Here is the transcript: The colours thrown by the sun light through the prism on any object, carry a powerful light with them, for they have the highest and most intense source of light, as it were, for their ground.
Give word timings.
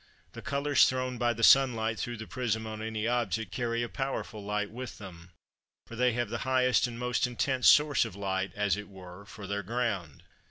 The 0.31 0.41
colours 0.41 0.85
thrown 0.89 1.19
by 1.19 1.31
the 1.33 1.43
sun 1.43 1.75
light 1.75 1.99
through 1.99 2.17
the 2.17 2.25
prism 2.25 2.65
on 2.65 2.81
any 2.81 3.05
object, 3.07 3.51
carry 3.51 3.83
a 3.83 3.87
powerful 3.87 4.43
light 4.43 4.71
with 4.71 4.97
them, 4.97 5.29
for 5.85 5.95
they 5.95 6.13
have 6.13 6.31
the 6.31 6.39
highest 6.39 6.87
and 6.87 6.97
most 6.97 7.27
intense 7.27 7.67
source 7.67 8.03
of 8.03 8.15
light, 8.15 8.51
as 8.55 8.75
it 8.75 8.89
were, 8.89 9.25
for 9.27 9.45
their 9.45 9.61
ground. 9.61 10.23